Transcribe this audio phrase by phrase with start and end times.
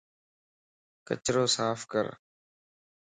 [1.07, 2.05] ڪچرو صاف ڪر